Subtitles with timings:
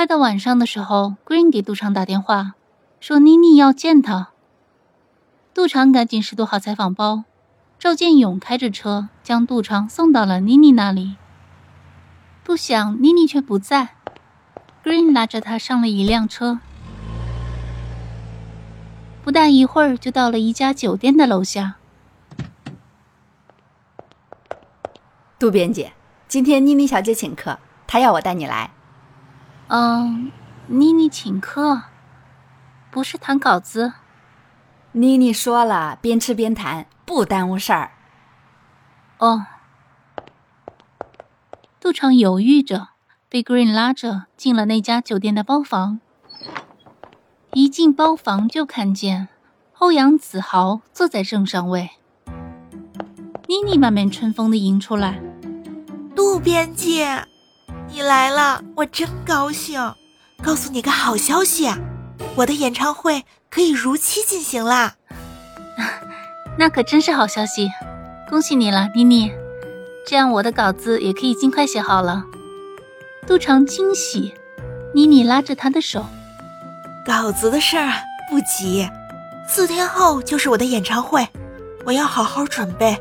[0.00, 2.54] 快到晚上的时候，Green 给杜长打电话，
[3.00, 4.30] 说妮妮要见他。
[5.52, 7.24] 杜长赶紧拾掇好采访包，
[7.78, 11.16] 赵建勇开着车将杜长送到了妮妮那里。
[12.42, 13.90] 不想妮妮却不在
[14.82, 16.60] ，Green 拉着他上了一辆车，
[19.22, 21.74] 不大一会儿就到了一家酒店的楼下。
[25.38, 25.90] 杜编辑，
[26.26, 28.70] 今天妮妮小姐请客，她要我带你来。
[29.72, 30.32] 嗯，
[30.66, 31.82] 妮妮请客，
[32.90, 33.92] 不是谈稿子。
[34.90, 37.92] 妮妮说了，边吃边谈，不耽误事儿。
[39.18, 39.46] 哦。
[41.78, 42.88] 杜长犹豫着，
[43.28, 46.00] 被 Green 拉着进了那家酒店的包房。
[47.52, 49.28] 一进包房就看见
[49.78, 51.90] 欧阳子豪坐在正上位。
[53.46, 55.20] 妮妮满面春风的迎出来，
[56.16, 57.04] 杜编辑。
[57.92, 59.94] 你来了，我真高兴！
[60.42, 61.68] 告诉你个好消息，
[62.36, 64.94] 我的演唱会可以如期进行啦！
[66.56, 67.68] 那可真是好消息，
[68.28, 69.32] 恭喜你了，妮妮！
[70.06, 72.24] 这样我的稿子也可以尽快写好了。
[73.26, 74.34] 杜长惊喜，
[74.94, 76.06] 妮妮拉着他的手，
[77.04, 77.92] 稿子的事儿
[78.30, 78.88] 不急，
[79.48, 81.28] 四天后就是我的演唱会，
[81.84, 82.96] 我要好好准备。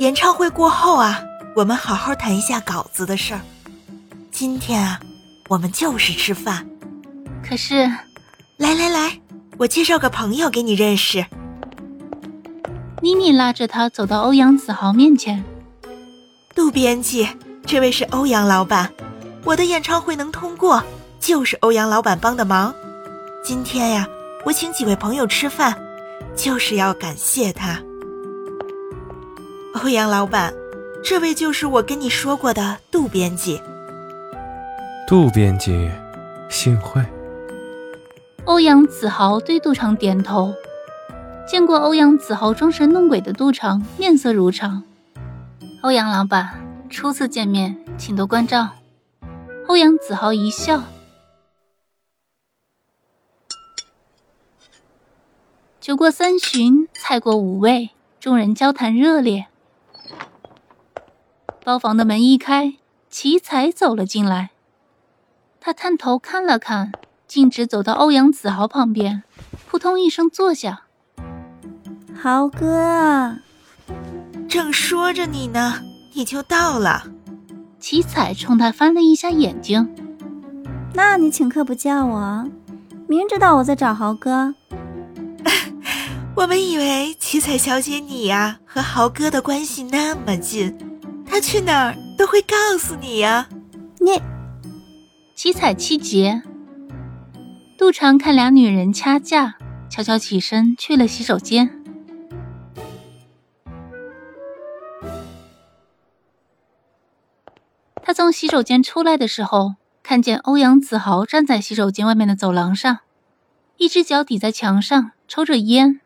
[0.00, 1.22] 演唱会过后啊，
[1.54, 3.40] 我们好好谈一下稿子的事儿。
[4.36, 4.98] 今天啊，
[5.48, 6.66] 我们就是吃饭。
[7.48, 7.88] 可是，
[8.56, 9.20] 来来来，
[9.58, 11.24] 我介绍个朋友给你认识。
[13.00, 15.44] 妮妮拉着他走到欧阳子豪面前。
[16.52, 17.28] 杜编辑，
[17.64, 18.92] 这位是欧阳老板。
[19.44, 20.82] 我的演唱会能通过，
[21.20, 22.74] 就是欧阳老板帮的忙。
[23.44, 24.08] 今天呀，
[24.44, 25.80] 我请几位朋友吃饭，
[26.34, 27.80] 就是要感谢他。
[29.74, 30.52] 欧阳老板，
[31.04, 33.60] 这位就是我跟你说过的杜编辑。
[35.14, 35.88] 杜编辑，
[36.50, 37.00] 幸会。
[38.46, 40.52] 欧阳子豪对杜长点头。
[41.46, 44.82] 见过欧阳子豪装神弄鬼的杜长面色如常。
[45.82, 46.60] 欧阳老板，
[46.90, 48.70] 初次见面，请多关照。
[49.68, 50.82] 欧阳子豪一笑。
[55.80, 59.46] 酒过三巡，菜过五味，众人交谈热烈。
[61.64, 62.74] 包房的门一开，
[63.08, 64.50] 奇才走了进来。
[65.66, 66.92] 他探头看了看，
[67.26, 69.22] 径直走到欧阳子豪旁边，
[69.66, 70.82] 扑通一声坐下。
[72.14, 73.38] 豪哥，
[74.46, 75.80] 正说着你呢，
[76.12, 77.04] 你就到了。
[77.80, 79.88] 七彩冲他翻了一下眼睛。
[80.92, 82.46] 那你请客不叫我，
[83.08, 84.54] 明知道我在找豪哥。
[86.36, 90.76] 我们以为七彩小姐你呀和豪哥的关系那么近，
[91.24, 93.48] 他去哪儿都会告诉你呀。
[93.98, 94.20] 你。
[95.34, 96.42] 七彩七节，
[97.76, 99.56] 杜长看俩女人掐架，
[99.90, 101.82] 悄悄起身去了洗手间。
[108.00, 109.74] 他从洗手间出来的时候，
[110.04, 113.00] 看见欧阳子豪站在洗手间外面的走廊上，
[113.76, 116.00] 一只脚抵在墙上抽着烟。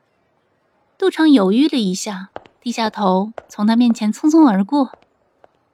[0.97, 2.31] 杜长犹豫了一下，
[2.62, 4.93] 低下头从他面前匆匆而过。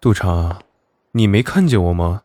[0.00, 0.60] 杜长，
[1.12, 2.23] 你没看见我吗？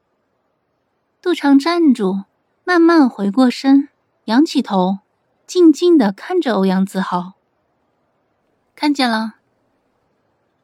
[1.30, 2.24] 杜长站住，
[2.64, 3.90] 慢慢回过身，
[4.24, 4.98] 仰起头，
[5.46, 7.34] 静静的看着欧阳子豪。
[8.74, 9.36] 看见了。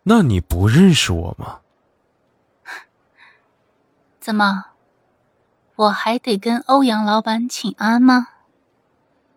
[0.05, 1.59] 那你不认识我吗？
[4.19, 4.71] 怎么，
[5.75, 8.29] 我还得跟欧阳老板请安吗？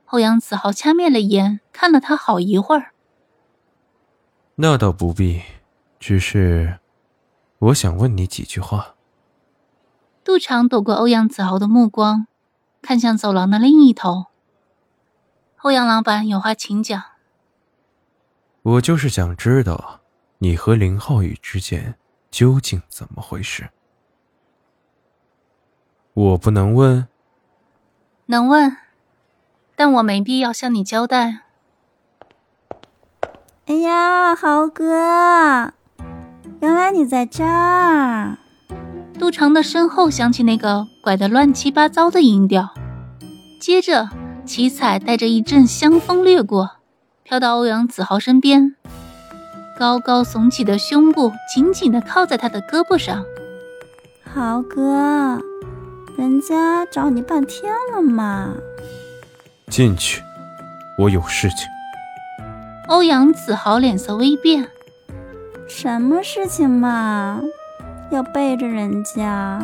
[0.07, 2.93] 欧阳子豪掐灭了烟，看了他好一会儿。
[4.55, 5.43] 那倒不必，
[6.01, 6.79] 只是，
[7.59, 8.95] 我想问你几句话。
[10.29, 12.27] 杜长躲过欧阳子豪的目光，
[12.83, 14.27] 看向走廊的另一头。
[15.63, 17.03] 欧阳老板有话请讲。
[18.61, 20.01] 我就是想知道，
[20.37, 21.95] 你和林浩宇之间
[22.31, 23.71] 究竟怎么回事？
[26.13, 27.09] 我不能问。
[28.27, 28.77] 能问，
[29.75, 31.45] 但我没必要向你交代。
[33.65, 35.73] 哎呀，豪哥，
[36.61, 38.37] 原来你在这儿。
[39.19, 42.73] 杜长的身后响起那个拐得乱七八糟的音调，
[43.61, 44.09] 接着
[44.47, 46.71] 七彩带着一阵香风掠过，
[47.25, 48.77] 飘到欧阳子豪身边，
[49.77, 53.25] 高高耸起的胸部紧紧地靠在他的胳膊上。
[54.33, 55.43] 豪哥，
[56.17, 58.55] 人家找你半天了嘛。
[59.69, 60.23] 进去，
[60.97, 61.67] 我有事情。
[62.87, 64.69] 欧阳子豪脸色微变，
[65.69, 67.43] 什么事情嘛？
[68.11, 69.63] 要背着人家？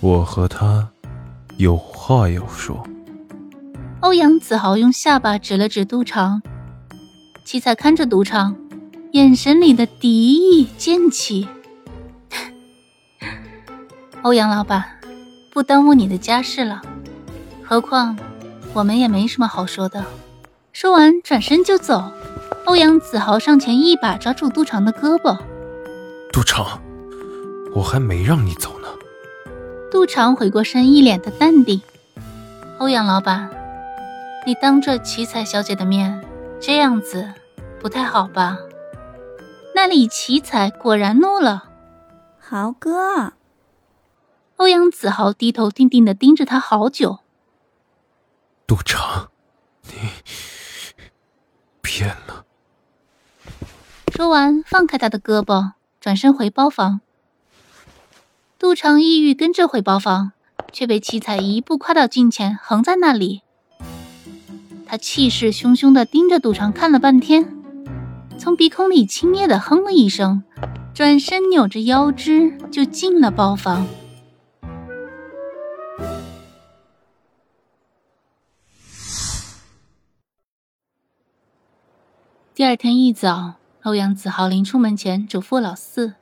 [0.00, 0.88] 我和他
[1.56, 2.86] 有话要说。
[4.00, 6.42] 欧阳子豪用下巴指了指杜长，
[7.44, 8.54] 七彩看着杜长，
[9.12, 11.48] 眼神里的敌意渐起。
[14.22, 14.84] 欧阳老板，
[15.52, 16.82] 不耽误你的家事了，
[17.64, 18.16] 何况
[18.72, 20.04] 我们也没什么好说的。
[20.72, 22.12] 说完，转身就走。
[22.66, 25.38] 欧阳子豪上前一把抓住杜长的胳膊，
[26.32, 26.80] 杜长，
[27.76, 28.88] 我还没让你走呢。
[29.90, 31.82] 杜长回过身，一脸的淡定。
[32.78, 33.50] 欧阳老板，
[34.46, 36.24] 你当着奇才小姐的面
[36.58, 37.30] 这样子，
[37.78, 38.56] 不太好吧？
[39.74, 41.68] 那李奇才果然怒了。
[42.38, 43.34] 豪哥，
[44.56, 47.18] 欧阳子豪低头定定的盯着他好久。
[48.66, 49.28] 杜长，
[49.82, 49.92] 你。
[51.82, 52.46] 变了。
[54.14, 57.02] 说完，放开他的胳膊，转身回包房。
[58.58, 60.32] 杜长意欲跟着回包房，
[60.72, 63.42] 却被七彩一步跨到近前，横在那里。
[64.86, 67.54] 他气势汹汹的盯着杜长看了半天，
[68.38, 70.42] 从鼻孔里轻蔑的哼了一声，
[70.94, 73.86] 转身扭着腰肢就进了包房。
[82.54, 86.14] 第二天一早，欧阳子豪临出门前嘱咐老四：“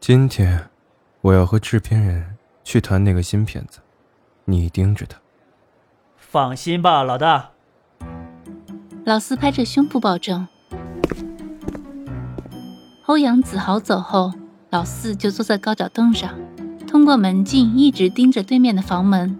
[0.00, 0.70] 今天
[1.26, 3.80] 我要和制片人去谈那个新片子，
[4.44, 5.18] 你盯着他。”
[6.16, 7.50] 放心吧，老大。
[9.04, 10.46] 老四拍着胸脯保证。
[13.06, 14.32] 欧阳子豪走后，
[14.70, 16.32] 老四就坐在高脚凳上，
[16.86, 19.36] 通过门禁一直盯着对面的房门，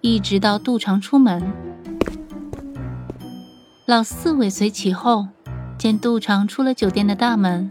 [0.00, 1.52] 一直到杜长出门。
[3.84, 5.28] 老四尾随其后，
[5.76, 7.70] 见杜长出了酒店的大门，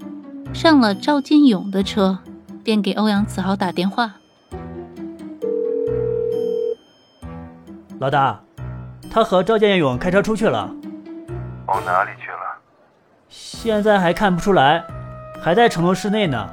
[0.53, 2.19] 上了赵建勇的车，
[2.63, 4.15] 便给欧阳子豪打电话
[7.99, 8.39] ：“老大，
[9.11, 10.69] 他和赵建勇开车出去了。
[11.67, 12.37] 往哪里去了？
[13.29, 14.83] 现在还看不出来，
[15.41, 16.49] 还在成都市内呢。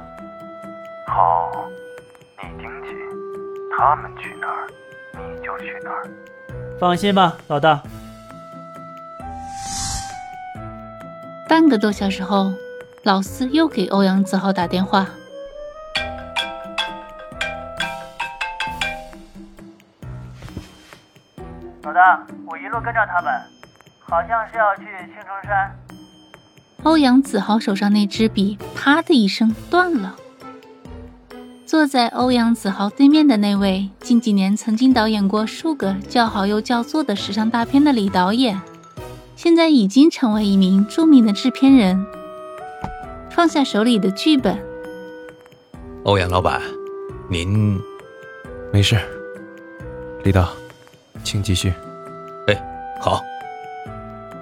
[1.07, 1.51] 好，
[2.41, 2.91] 你盯紧，
[3.77, 4.67] 他们去哪儿，
[5.13, 6.09] 你就去哪儿。
[6.79, 7.81] 放心吧，老大。”
[11.49, 12.53] 半个多小时后，
[13.03, 15.07] 老四又给欧阳子豪打电话
[21.99, 23.33] ：“老大，我一路跟着他们，
[23.99, 25.69] 好像是要去青城山。”
[26.83, 30.15] 欧阳子豪手上那支笔啪的一声断了。
[31.65, 38.61] 坐在欧阳子豪对面的那位，近几年曾经导演过数个叫好又叫座的时尚大片的李导演。
[39.35, 42.05] 现在已经成为一名著名的制片人，
[43.29, 44.57] 放下手里的剧本。
[46.05, 46.61] 欧阳老板，
[47.29, 47.77] 您
[48.71, 48.97] 没事。
[50.23, 50.47] 李导，
[51.25, 51.73] 请继续。
[52.99, 53.23] 好。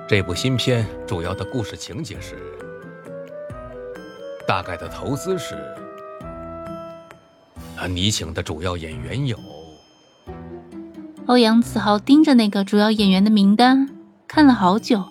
[0.07, 2.35] 这部新片主要的故事情节是，
[4.47, 5.55] 大概的投资是，
[7.75, 9.37] 啊，你请的主要演员有。
[11.27, 13.89] 欧阳子豪盯着那个主要演员的名单。
[14.27, 15.05] 看了好久。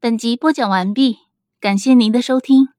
[0.00, 1.18] 本集播讲完毕，
[1.60, 2.70] 感谢您的收听。